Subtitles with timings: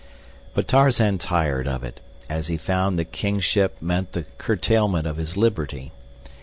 [0.55, 5.37] But Tarzan tired of it, as he found that kingship meant the curtailment of his
[5.37, 5.91] liberty.